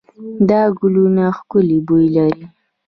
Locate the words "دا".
0.49-0.61